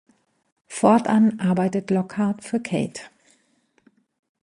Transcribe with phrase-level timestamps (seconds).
[0.65, 3.01] Fortan arbeitet Lockhart für Kate.